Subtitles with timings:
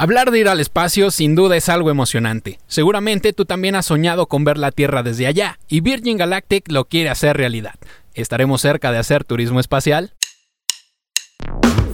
[0.00, 2.60] Hablar de ir al espacio sin duda es algo emocionante.
[2.68, 6.84] Seguramente tú también has soñado con ver la Tierra desde allá y Virgin Galactic lo
[6.84, 7.74] quiere hacer realidad.
[8.14, 10.14] ¿Estaremos cerca de hacer turismo espacial?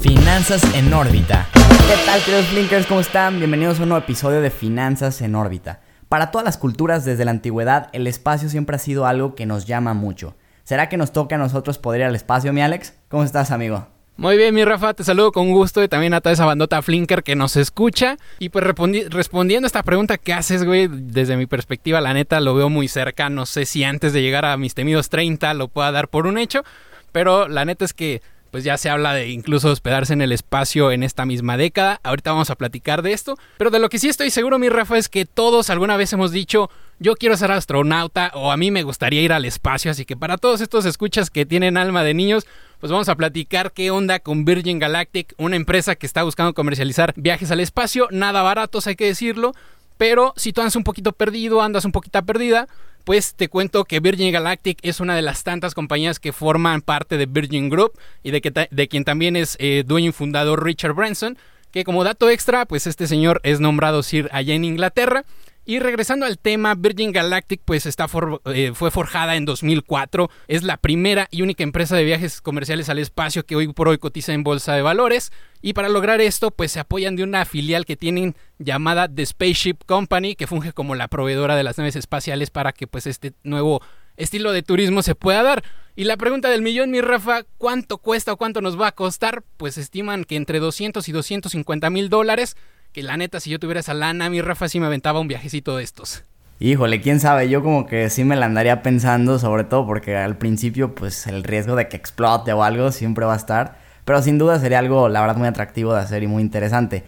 [0.02, 1.48] Finanzas en órbita.
[1.54, 2.86] ¿Qué tal, queridos Blinkers?
[2.86, 3.38] ¿Cómo están?
[3.38, 5.80] Bienvenidos a un nuevo episodio de Finanzas en órbita.
[6.10, 9.64] Para todas las culturas desde la antigüedad, el espacio siempre ha sido algo que nos
[9.64, 10.36] llama mucho.
[10.64, 12.92] ¿Será que nos toca a nosotros poder ir al espacio, mi Alex?
[13.08, 13.93] ¿Cómo estás, amigo?
[14.16, 17.24] Muy bien, mi Rafa, te saludo con gusto y también a toda esa bandota Flinker
[17.24, 18.16] que nos escucha.
[18.38, 22.54] Y pues respondiendo a esta pregunta que haces, güey, desde mi perspectiva, la neta lo
[22.54, 23.28] veo muy cerca.
[23.28, 26.38] No sé si antes de llegar a mis temidos 30 lo pueda dar por un
[26.38, 26.62] hecho,
[27.10, 28.22] pero la neta es que
[28.54, 31.98] pues ya se habla de incluso hospedarse en el espacio en esta misma década.
[32.04, 33.36] Ahorita vamos a platicar de esto.
[33.58, 36.30] Pero de lo que sí estoy seguro, mi Rafa, es que todos alguna vez hemos
[36.30, 39.90] dicho, yo quiero ser astronauta o a mí me gustaría ir al espacio.
[39.90, 42.46] Así que para todos estos escuchas que tienen alma de niños,
[42.78, 47.12] pues vamos a platicar qué onda con Virgin Galactic, una empresa que está buscando comercializar
[47.16, 48.06] viajes al espacio.
[48.12, 49.54] Nada baratos, hay que decirlo.
[49.96, 52.68] Pero si tú andas un poquito perdido, andas un poquito perdida,
[53.04, 57.18] pues te cuento que Virgin Galactic es una de las tantas compañías que forman parte
[57.18, 60.94] de Virgin Group y de, que de quien también es eh, dueño y fundador Richard
[60.94, 61.36] Branson,
[61.70, 65.24] que como dato extra, pues este señor es nombrado Sir allá en Inglaterra
[65.64, 68.06] y regresando al tema, Virgin Galactic pues está
[68.46, 72.98] eh, fue forjada en 2004, es la primera y única empresa de viajes comerciales al
[72.98, 76.72] espacio que hoy por hoy cotiza en bolsa de valores y para lograr esto pues
[76.72, 81.08] se apoyan de una filial que tienen llamada The Spaceship Company que funge como la
[81.08, 83.80] proveedora de las naves espaciales para que pues este nuevo
[84.16, 85.64] estilo de turismo se pueda dar.
[85.96, 89.44] Y la pregunta del millón, mi Rafa, ¿cuánto cuesta o cuánto nos va a costar?
[89.56, 92.56] Pues estiman que entre 200 y 250 mil dólares
[92.94, 95.76] que la neta, si yo tuviera esa lana, mi Rafa sí me aventaba un viajecito
[95.76, 96.22] de estos.
[96.60, 100.38] Híjole, quién sabe, yo como que sí me la andaría pensando, sobre todo porque al
[100.38, 103.78] principio, pues el riesgo de que explote o algo siempre va a estar.
[104.04, 107.02] Pero sin duda sería algo, la verdad, muy atractivo de hacer y muy interesante.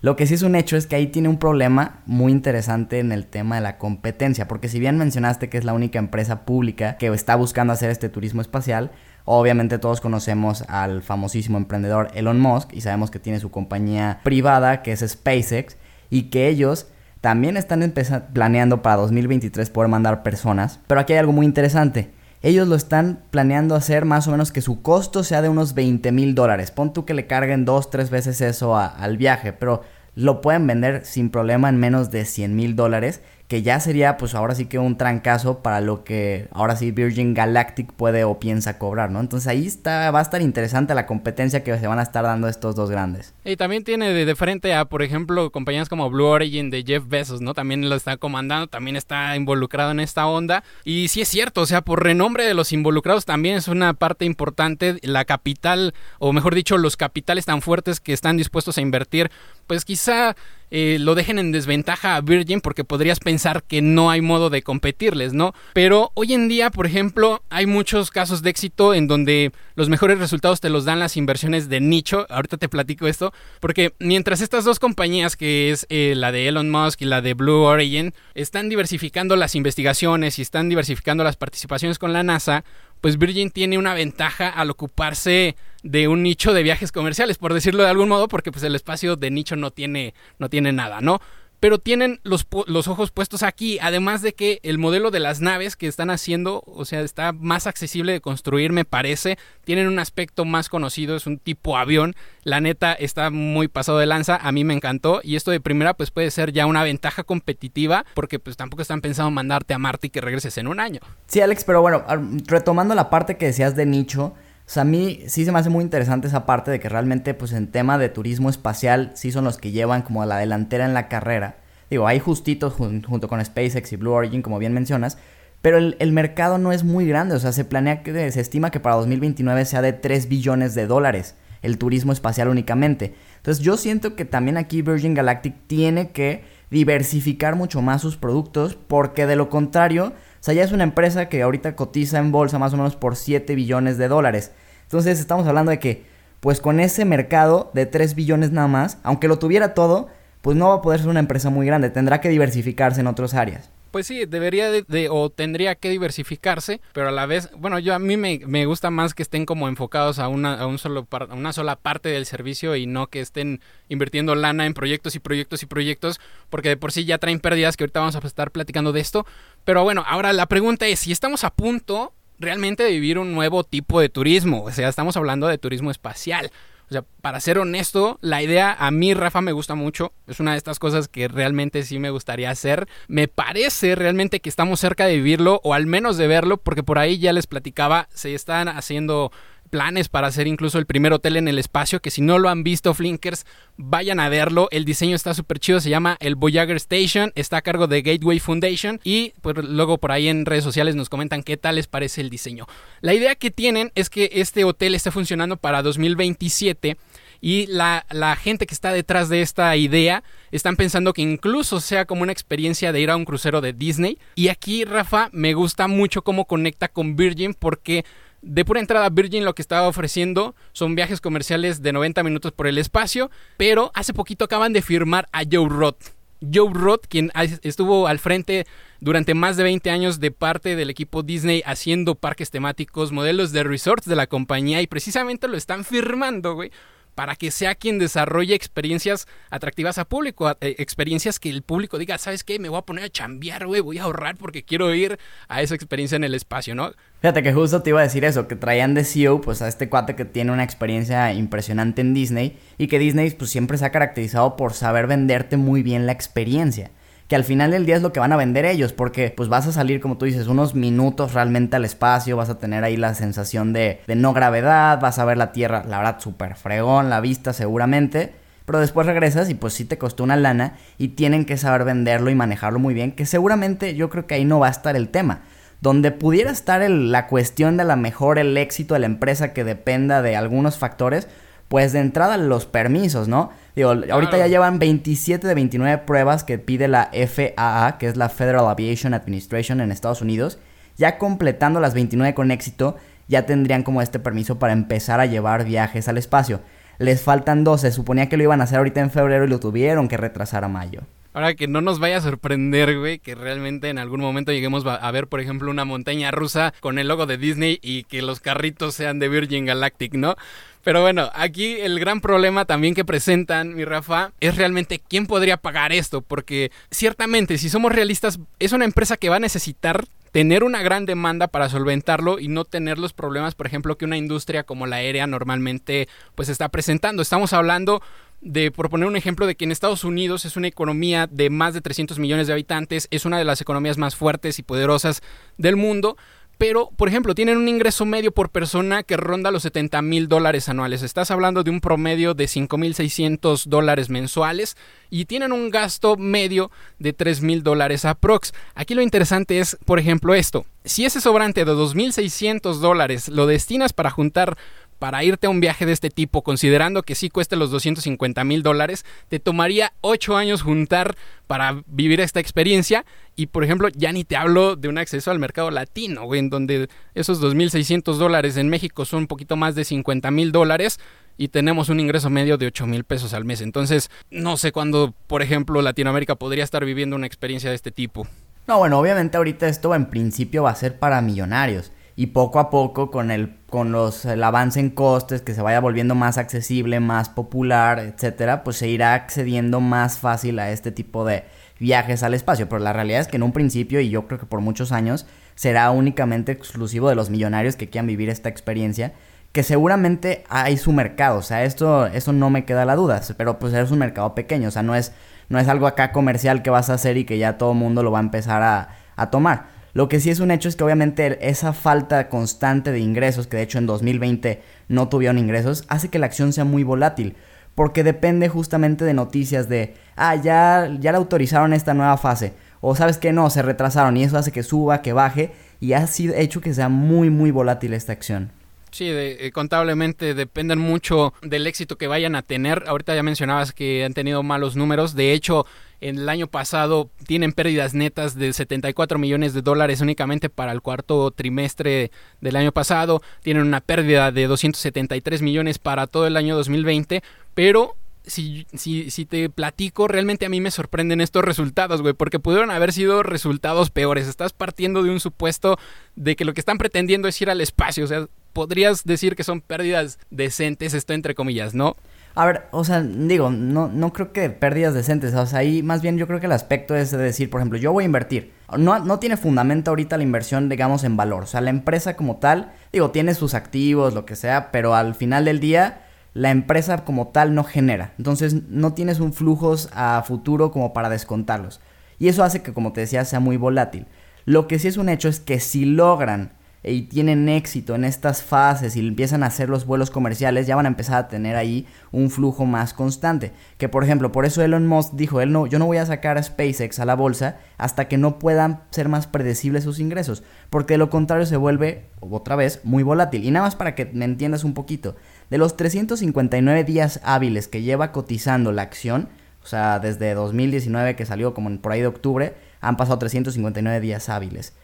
[0.00, 3.10] Lo que sí es un hecho es que ahí tiene un problema muy interesante en
[3.10, 6.96] el tema de la competencia, porque si bien mencionaste que es la única empresa pública
[6.98, 8.92] que está buscando hacer este turismo espacial,
[9.24, 14.82] Obviamente todos conocemos al famosísimo emprendedor Elon Musk y sabemos que tiene su compañía privada
[14.82, 15.76] que es SpaceX
[16.10, 16.88] y que ellos
[17.20, 17.94] también están
[18.32, 20.80] planeando para 2023 poder mandar personas.
[20.88, 22.10] Pero aquí hay algo muy interesante.
[22.42, 26.10] Ellos lo están planeando hacer más o menos que su costo sea de unos 20
[26.10, 26.72] mil dólares.
[26.72, 29.82] Pon tú que le carguen dos, tres veces eso al viaje, pero
[30.16, 33.20] lo pueden vender sin problema en menos de 100 mil dólares
[33.52, 37.34] que ya sería pues ahora sí que un trancazo para lo que ahora sí Virgin
[37.34, 39.20] Galactic puede o piensa cobrar, ¿no?
[39.20, 42.48] Entonces ahí está, va a estar interesante la competencia que se van a estar dando
[42.48, 43.34] estos dos grandes.
[43.44, 47.42] Y también tiene de, frente a, por ejemplo, compañías como Blue Origin de Jeff Bezos,
[47.42, 47.52] ¿no?
[47.52, 50.64] También lo está comandando, también está involucrado en esta onda.
[50.82, 54.24] Y sí es cierto, o sea, por renombre de los involucrados también es una parte
[54.24, 59.30] importante, la capital, o mejor dicho, los capitales tan fuertes que están dispuestos a invertir,
[59.66, 60.36] pues quizá
[60.74, 64.62] eh, lo dejen en desventaja a Virgin porque podrías pensar que no hay modo de
[64.62, 65.52] competirles, ¿no?
[65.74, 70.18] Pero hoy en día, por ejemplo, hay muchos casos de éxito en donde los mejores
[70.18, 72.26] resultados te los dan las inversiones de nicho.
[72.30, 76.70] Ahorita te platico esto, porque mientras estas dos compañías, que es eh, la de Elon
[76.70, 81.98] Musk y la de Blue Origin, están diversificando las investigaciones y están diversificando las participaciones
[81.98, 82.64] con la NASA,
[83.02, 87.82] pues Virgin tiene una ventaja al ocuparse de un nicho de viajes comerciales, por decirlo
[87.82, 91.20] de algún modo, porque pues el espacio de nicho no tiene, no tiene nada, ¿no?
[91.62, 95.76] Pero tienen los, los, ojos puestos aquí, además de que el modelo de las naves
[95.76, 100.44] que están haciendo, o sea, está más accesible de construir, me parece, tienen un aspecto
[100.44, 104.64] más conocido, es un tipo avión, la neta está muy pasado de lanza, a mí
[104.64, 105.20] me encantó.
[105.22, 109.00] Y esto de primera pues puede ser ya una ventaja competitiva porque pues tampoco están
[109.00, 110.98] pensando mandarte a Marte y que regreses en un año.
[111.28, 112.04] Sí, Alex, pero bueno,
[112.46, 114.34] retomando la parte que decías de nicho,
[114.72, 117.34] o sea, a mí sí se me hace muy interesante esa parte de que realmente,
[117.34, 120.86] pues en tema de turismo espacial, sí son los que llevan como a la delantera
[120.86, 121.56] en la carrera.
[121.90, 125.18] Digo, hay justitos junto con SpaceX y Blue Origin, como bien mencionas,
[125.60, 127.34] pero el, mercado no es muy grande.
[127.34, 130.86] O sea, se planea que se estima que para 2029 sea de 3 billones de
[130.86, 133.12] dólares el turismo espacial únicamente.
[133.36, 138.74] Entonces, yo siento que también aquí Virgin Galactic tiene que diversificar mucho más sus productos,
[138.74, 142.58] porque de lo contrario, o sea, ya es una empresa que ahorita cotiza en bolsa
[142.58, 144.52] más o menos por 7 billones de dólares.
[144.92, 146.04] Entonces estamos hablando de que,
[146.40, 150.10] pues con ese mercado de 3 billones nada más, aunque lo tuviera todo,
[150.42, 153.32] pues no va a poder ser una empresa muy grande, tendrá que diversificarse en otras
[153.32, 153.70] áreas.
[153.90, 157.98] Pues sí, debería de, o tendría que diversificarse, pero a la vez, bueno, yo a
[157.98, 161.34] mí me, me gusta más que estén como enfocados a una, a un solo a
[161.34, 165.62] una sola parte del servicio y no que estén invirtiendo lana en proyectos y proyectos
[165.62, 168.92] y proyectos, porque de por sí ya traen pérdidas, que ahorita vamos a estar platicando
[168.92, 169.24] de esto.
[169.64, 172.12] Pero bueno, ahora la pregunta es, si estamos a punto
[172.42, 176.50] realmente vivir un nuevo tipo de turismo, o sea, estamos hablando de turismo espacial.
[176.88, 180.12] O sea, para ser honesto, la idea a mí, Rafa, me gusta mucho.
[180.26, 182.86] Es una de estas cosas que realmente sí me gustaría hacer.
[183.08, 186.98] Me parece realmente que estamos cerca de vivirlo o al menos de verlo, porque por
[186.98, 189.32] ahí ya les platicaba, se están haciendo
[189.72, 192.62] planes para hacer incluso el primer hotel en el espacio, que si no lo han
[192.62, 193.46] visto, Flinkers,
[193.78, 194.68] vayan a verlo.
[194.70, 198.38] El diseño está súper chido, se llama el Voyager Station, está a cargo de Gateway
[198.38, 202.20] Foundation y pues luego por ahí en redes sociales nos comentan qué tal les parece
[202.20, 202.66] el diseño.
[203.00, 206.98] La idea que tienen es que este hotel esté funcionando para 2027
[207.40, 212.04] y la, la, gente que está detrás de esta idea están pensando que incluso sea
[212.04, 214.18] como una experiencia de ir a un crucero de Disney.
[214.34, 218.04] Y aquí, Rafa, me gusta mucho cómo conecta con Virgin porque
[218.42, 222.66] de pura entrada, Virgin lo que estaba ofreciendo son viajes comerciales de 90 minutos por
[222.66, 226.10] el espacio, pero hace poquito acaban de firmar a Joe Roth.
[226.52, 227.30] Joe Roth, quien
[227.62, 228.66] estuvo al frente
[229.00, 233.62] durante más de 20 años de parte del equipo Disney haciendo parques temáticos, modelos de
[233.62, 236.72] resorts de la compañía y precisamente lo están firmando, güey,
[237.14, 242.18] para que sea quien desarrolle experiencias atractivas a público, eh, experiencias que el público diga,
[242.18, 242.58] ¿sabes qué?
[242.58, 245.18] Me voy a poner a chambear, güey, voy a ahorrar porque quiero ir
[245.48, 246.92] a esa experiencia en el espacio, ¿no?
[247.20, 249.88] Fíjate que justo te iba a decir eso, que traían de CEO pues a este
[249.88, 253.92] cuate que tiene una experiencia impresionante en Disney y que Disney pues siempre se ha
[253.92, 256.90] caracterizado por saber venderte muy bien la experiencia
[257.32, 259.66] que al final del día es lo que van a vender ellos, porque pues vas
[259.66, 263.14] a salir, como tú dices, unos minutos realmente al espacio, vas a tener ahí la
[263.14, 267.22] sensación de, de no gravedad, vas a ver la Tierra, la verdad, súper fregón, la
[267.22, 268.34] vista seguramente,
[268.66, 272.28] pero después regresas y pues sí te costó una lana y tienen que saber venderlo
[272.28, 275.08] y manejarlo muy bien, que seguramente yo creo que ahí no va a estar el
[275.08, 275.40] tema.
[275.80, 280.20] Donde pudiera estar la cuestión de la mejor el éxito de la empresa que dependa
[280.20, 281.28] de algunos factores,
[281.72, 283.50] pues de entrada los permisos, ¿no?
[283.74, 288.28] Digo, ahorita ya llevan 27 de 29 pruebas que pide la FAA, que es la
[288.28, 290.58] Federal Aviation Administration en Estados Unidos.
[290.98, 295.64] Ya completando las 29 con éxito, ya tendrían como este permiso para empezar a llevar
[295.64, 296.60] viajes al espacio.
[296.98, 299.58] Les faltan dos, se suponía que lo iban a hacer ahorita en febrero y lo
[299.58, 301.00] tuvieron que retrasar a mayo.
[301.34, 305.10] Ahora que no nos vaya a sorprender, güey, que realmente en algún momento lleguemos a
[305.10, 308.94] ver, por ejemplo, una montaña rusa con el logo de Disney y que los carritos
[308.94, 310.36] sean de Virgin Galactic, ¿no?
[310.82, 315.56] Pero bueno, aquí el gran problema también que presentan, mi Rafa, es realmente quién podría
[315.56, 320.64] pagar esto, porque ciertamente, si somos realistas, es una empresa que va a necesitar tener
[320.64, 324.64] una gran demanda para solventarlo y no tener los problemas, por ejemplo, que una industria
[324.64, 327.22] como la aérea normalmente pues está presentando.
[327.22, 328.02] Estamos hablando
[328.40, 331.74] de, por poner un ejemplo, de que en Estados Unidos es una economía de más
[331.74, 335.22] de 300 millones de habitantes, es una de las economías más fuertes y poderosas
[335.58, 336.16] del mundo,
[336.62, 340.68] pero, por ejemplo, tienen un ingreso medio por persona que ronda los 70 mil dólares
[340.68, 341.02] anuales.
[341.02, 344.76] Estás hablando de un promedio de 5 mil 600 dólares mensuales
[345.10, 346.70] y tienen un gasto medio
[347.00, 348.54] de 3 mil dólares aprox.
[348.76, 350.64] Aquí lo interesante es, por ejemplo, esto.
[350.84, 354.56] Si ese sobrante de 2.600 dólares lo destinas para juntar
[355.02, 358.62] para irte a un viaje de este tipo, considerando que sí cueste los 250 mil
[358.62, 361.16] dólares, te tomaría 8 años juntar
[361.48, 363.04] para vivir esta experiencia.
[363.34, 366.50] Y por ejemplo, ya ni te hablo de un acceso al mercado latino, güey, en
[366.50, 371.00] donde esos 2.600 dólares en México son un poquito más de 50 mil dólares
[371.36, 373.60] y tenemos un ingreso medio de 8 mil pesos al mes.
[373.60, 378.28] Entonces, no sé cuándo, por ejemplo, Latinoamérica podría estar viviendo una experiencia de este tipo.
[378.68, 382.70] No, bueno, obviamente ahorita esto en principio va a ser para millonarios y poco a
[382.70, 387.00] poco con el con los el avance en costes que se vaya volviendo más accesible,
[387.00, 391.44] más popular, etcétera, pues se irá accediendo más fácil a este tipo de
[391.80, 394.44] viajes al espacio, pero la realidad es que en un principio y yo creo que
[394.44, 399.14] por muchos años será únicamente exclusivo de los millonarios que quieran vivir esta experiencia,
[399.52, 403.58] que seguramente hay su mercado, o sea, esto eso no me queda la duda, pero
[403.58, 405.14] pues es un mercado pequeño, o sea, no es
[405.48, 408.02] no es algo acá comercial que vas a hacer y que ya todo el mundo
[408.02, 409.71] lo va a empezar a, a tomar.
[409.94, 413.58] Lo que sí es un hecho es que obviamente esa falta constante de ingresos, que
[413.58, 417.36] de hecho en 2020 no tuvieron ingresos, hace que la acción sea muy volátil.
[417.74, 422.52] Porque depende justamente de noticias de, ah, ya, ya le autorizaron esta nueva fase.
[422.80, 425.52] O sabes que no, se retrasaron y eso hace que suba, que baje.
[425.80, 428.50] Y ha sido hecho que sea muy, muy volátil esta acción.
[428.90, 432.84] Sí, eh, contablemente dependen mucho del éxito que vayan a tener.
[432.86, 435.14] Ahorita ya mencionabas que han tenido malos números.
[435.14, 435.64] De hecho,
[436.02, 440.82] en el año pasado tienen pérdidas netas de 74 millones de dólares únicamente para el
[440.82, 443.22] cuarto trimestre del año pasado.
[443.42, 447.22] Tienen una pérdida de 273 millones para todo el año 2020.
[447.54, 447.94] Pero
[448.24, 452.70] si, si, si, te platico, realmente a mí me sorprenden estos resultados, güey, porque pudieron
[452.72, 454.26] haber sido resultados peores.
[454.26, 455.78] Estás partiendo de un supuesto
[456.16, 459.44] de que lo que están pretendiendo es ir al espacio, o sea, podrías decir que
[459.44, 461.96] son pérdidas decentes, esto entre comillas, ¿no?
[462.34, 465.34] A ver, o sea, digo, no, no creo que pérdidas decentes.
[465.34, 467.78] O sea, ahí más bien yo creo que el aspecto es de decir, por ejemplo,
[467.78, 468.52] yo voy a invertir.
[468.78, 471.42] No, no tiene fundamento ahorita la inversión, digamos, en valor.
[471.42, 475.14] O sea, la empresa como tal, digo, tiene sus activos, lo que sea, pero al
[475.14, 476.02] final del día
[476.34, 478.14] la empresa como tal no genera.
[478.16, 481.80] Entonces no tienes un flujos a futuro como para descontarlos.
[482.18, 484.06] Y eso hace que, como te decía, sea muy volátil.
[484.44, 486.52] Lo que sí es un hecho es que si logran
[486.84, 490.86] y tienen éxito en estas fases y empiezan a hacer los vuelos comerciales, ya van
[490.86, 493.52] a empezar a tener ahí un flujo más constante.
[493.78, 496.38] Que por ejemplo, por eso Elon Musk dijo, él no, yo no voy a sacar
[496.38, 500.94] a SpaceX a la bolsa hasta que no puedan ser más predecibles sus ingresos, porque
[500.94, 503.44] de lo contrario se vuelve otra vez muy volátil.
[503.44, 505.14] Y nada más para que me entiendas un poquito,
[505.50, 509.28] de los 359 días hábiles que lleva cotizando la acción,
[509.62, 514.28] o sea, desde 2019 que salió como por ahí de octubre, han pasado 359 días
[514.28, 514.74] hábiles.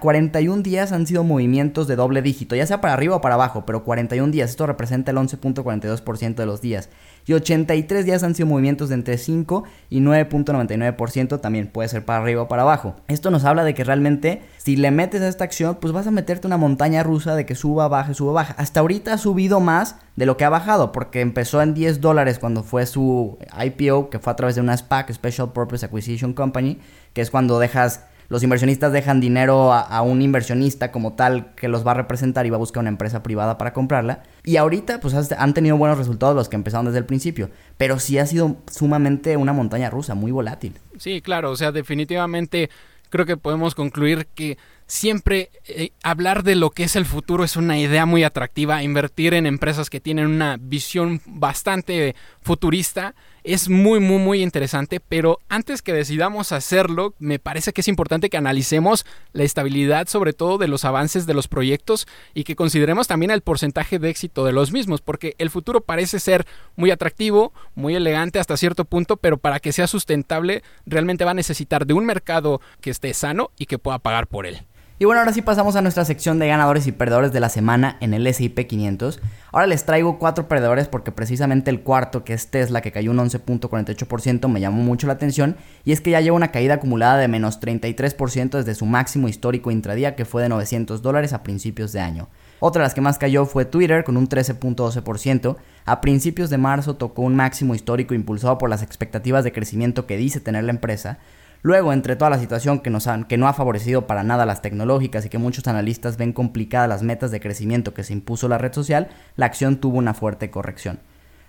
[0.00, 3.64] 41 días han sido movimientos de doble dígito, ya sea para arriba o para abajo,
[3.64, 6.88] pero 41 días, esto representa el 11.42% de los días.
[7.26, 12.22] Y 83 días han sido movimientos de entre 5 y 9.99%, también puede ser para
[12.22, 12.96] arriba o para abajo.
[13.06, 16.10] Esto nos habla de que realmente si le metes a esta acción, pues vas a
[16.10, 18.54] meterte una montaña rusa de que suba, baje, suba, baja.
[18.58, 22.38] Hasta ahorita ha subido más de lo que ha bajado, porque empezó en 10 dólares
[22.38, 26.80] cuando fue su IPO, que fue a través de una SPAC, Special Purpose Acquisition Company,
[27.12, 31.86] que es cuando dejas los inversionistas dejan dinero a, un inversionista como tal que los
[31.86, 34.22] va a representar y va a buscar una empresa privada para comprarla.
[34.44, 38.18] Y ahorita pues han tenido buenos resultados los que empezaron desde el principio, pero sí
[38.18, 40.74] ha sido sumamente una montaña rusa, muy volátil.
[40.98, 42.68] Sí, claro, o sea, definitivamente
[43.08, 47.56] creo que podemos concluir que siempre eh, hablar de lo que es el futuro es
[47.56, 48.82] una idea muy atractiva.
[48.82, 53.14] Invertir en empresas que tienen una visión bastante futurista
[53.44, 55.00] es muy, muy, muy interesante.
[55.00, 60.32] Pero antes que decidamos hacerlo, me parece que es importante que analicemos la estabilidad, sobre
[60.32, 64.44] todo de los avances de los proyectos y que consideremos también el porcentaje de éxito
[64.44, 69.16] de los mismos, porque el futuro parece ser muy atractivo, muy elegante hasta cierto punto,
[69.16, 73.50] pero para que sea sustentable, realmente va a necesitar de un mercado que esté sano
[73.58, 74.64] y que pueda pagar por él.
[75.00, 77.96] Y bueno, ahora sí pasamos a nuestra sección de ganadores y perdedores de la semana
[78.00, 79.20] en el S&P 500.
[79.52, 83.18] Ahora les traigo cuatro perdedores porque precisamente el cuarto, que es Tesla, que cayó un
[83.18, 85.56] 11.48%, me llamó mucho la atención.
[85.84, 89.70] Y es que ya lleva una caída acumulada de menos 33% desde su máximo histórico
[89.70, 92.28] intradía, que fue de 900 dólares a principios de año.
[92.58, 95.56] Otra de las que más cayó fue Twitter con un 13.12%.
[95.84, 100.16] A principios de marzo tocó un máximo histórico impulsado por las expectativas de crecimiento que
[100.16, 101.18] dice tener la empresa,
[101.62, 104.62] Luego, entre toda la situación que, nos han, que no ha favorecido para nada las
[104.62, 108.58] tecnológicas y que muchos analistas ven complicadas las metas de crecimiento que se impuso la
[108.58, 111.00] red social, la acción tuvo una fuerte corrección.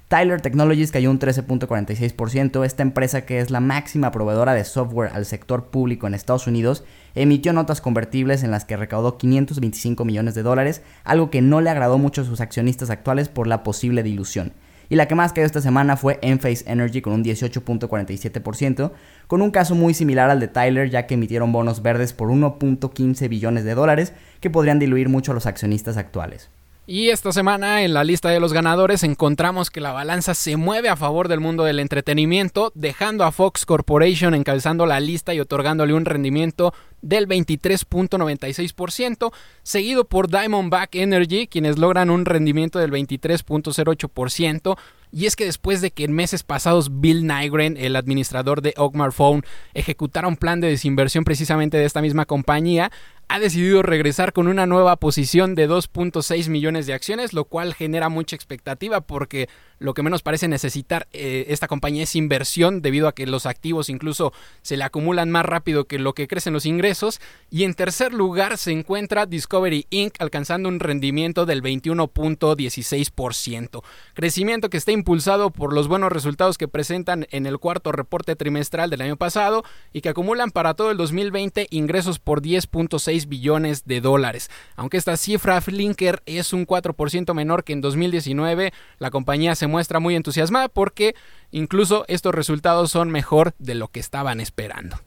[0.10, 2.66] Tyler Technologies cayó un 13.46%.
[2.66, 6.84] Esta empresa, que es la máxima proveedora de software al sector público en Estados Unidos,
[7.14, 11.70] emitió notas convertibles en las que recaudó 525 millones de dólares, algo que no le
[11.70, 14.54] agradó mucho a sus accionistas actuales por la posible dilución.
[14.90, 18.92] Y la que más cayó esta semana fue Enphase Energy con un 18.47%,
[19.28, 23.30] con un caso muy similar al de Tyler ya que emitieron bonos verdes por 1.15
[23.30, 26.50] billones de dólares que podrían diluir mucho a los accionistas actuales.
[26.92, 30.90] Y esta semana en la lista de los ganadores encontramos que la balanza se mueve
[30.90, 35.94] a favor del mundo del entretenimiento, dejando a Fox Corporation encabezando la lista y otorgándole
[35.94, 39.32] un rendimiento del 23.96%,
[39.64, 44.78] seguido por Diamondback Energy, quienes logran un rendimiento del 23.08%.
[45.12, 49.12] Y es que después de que en meses pasados Bill Nygren, el administrador de Oakmar
[49.12, 52.92] Phone, ejecutara un plan de desinversión precisamente de esta misma compañía,
[53.28, 58.10] ha decidido regresar con una nueva posición de 2.6 millones de acciones, lo cual genera
[58.10, 63.16] mucha expectativa porque lo que menos parece necesitar eh, esta compañía es inversión debido a
[63.16, 67.22] que los activos incluso se le acumulan más rápido que lo que crecen los ingresos.
[67.50, 70.16] Y en tercer lugar se encuentra Discovery Inc.
[70.20, 73.82] alcanzando un rendimiento del 21.16%.
[74.14, 78.90] Crecimiento que está impulsado por los buenos resultados que presentan en el cuarto reporte trimestral
[78.90, 84.02] del año pasado y que acumulan para todo el 2020 ingresos por 10.6 billones de
[84.02, 84.50] dólares.
[84.76, 90.02] Aunque esta cifra Flinker es un 4% menor que en 2019, la compañía se muestra
[90.02, 91.16] muy entusiasmada porque
[91.52, 94.98] incluso estos resultados son mejor de lo que estaban esperando.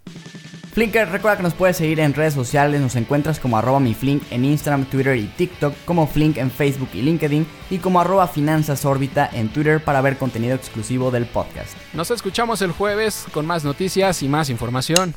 [0.73, 4.23] Flinker, recuerda que nos puedes seguir en redes sociales, nos encuentras como arroba mi Flink
[4.31, 8.87] en Instagram, Twitter y TikTok, como Flink en Facebook y LinkedIn y como arroba Finanzas
[8.87, 11.76] Órbita en Twitter para ver contenido exclusivo del podcast.
[11.92, 15.14] Nos escuchamos el jueves con más noticias y más información.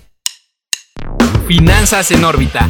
[1.47, 2.67] Finanzas en órbita